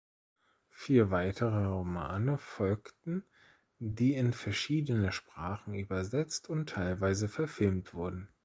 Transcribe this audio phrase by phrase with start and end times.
[0.71, 3.23] Vier weitere Romane folgten,
[3.77, 8.27] die in verschiedene Sprachen übersetzt und teilweise verfilmt wurden.